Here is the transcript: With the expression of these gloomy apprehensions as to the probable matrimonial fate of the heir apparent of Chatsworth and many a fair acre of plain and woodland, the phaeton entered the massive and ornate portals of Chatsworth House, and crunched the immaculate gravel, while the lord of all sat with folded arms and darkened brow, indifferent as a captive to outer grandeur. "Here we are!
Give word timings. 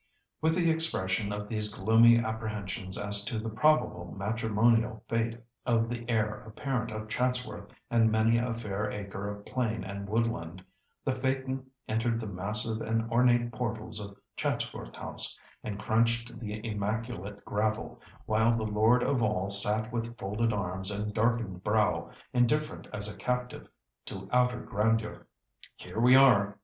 With 0.41 0.55
the 0.55 0.71
expression 0.71 1.31
of 1.31 1.47
these 1.47 1.71
gloomy 1.71 2.17
apprehensions 2.17 2.97
as 2.97 3.23
to 3.25 3.37
the 3.37 3.51
probable 3.51 4.15
matrimonial 4.17 5.03
fate 5.07 5.37
of 5.63 5.89
the 5.91 6.09
heir 6.09 6.41
apparent 6.47 6.89
of 6.89 7.07
Chatsworth 7.07 7.67
and 7.91 8.11
many 8.11 8.39
a 8.39 8.51
fair 8.51 8.89
acre 8.89 9.29
of 9.29 9.45
plain 9.45 9.83
and 9.83 10.09
woodland, 10.09 10.65
the 11.05 11.11
phaeton 11.11 11.67
entered 11.87 12.19
the 12.19 12.25
massive 12.25 12.81
and 12.81 13.11
ornate 13.11 13.51
portals 13.51 14.03
of 14.03 14.17
Chatsworth 14.35 14.95
House, 14.95 15.37
and 15.63 15.77
crunched 15.79 16.39
the 16.39 16.65
immaculate 16.67 17.45
gravel, 17.45 18.01
while 18.25 18.57
the 18.57 18.63
lord 18.65 19.03
of 19.03 19.21
all 19.21 19.51
sat 19.51 19.93
with 19.93 20.17
folded 20.17 20.51
arms 20.51 20.89
and 20.89 21.13
darkened 21.13 21.63
brow, 21.63 22.09
indifferent 22.33 22.87
as 22.91 23.07
a 23.07 23.15
captive 23.19 23.67
to 24.07 24.27
outer 24.33 24.61
grandeur. 24.61 25.27
"Here 25.77 25.99
we 25.99 26.15
are! 26.15 26.57